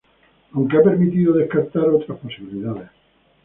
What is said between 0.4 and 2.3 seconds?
Aunque ha permitido descartar otras